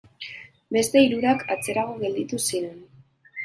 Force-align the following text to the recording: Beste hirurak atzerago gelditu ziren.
Beste 0.77 1.03
hirurak 1.03 1.45
atzerago 1.57 1.95
gelditu 2.03 2.43
ziren. 2.49 2.85